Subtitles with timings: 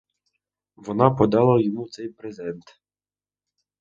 [0.75, 2.81] Вона подала йому цей презент.